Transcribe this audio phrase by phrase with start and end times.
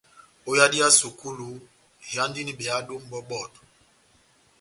[0.49, 1.49] Ó yadi ya sukulu,
[2.11, 3.61] ihándini behado mʼbɔbɔtɔ.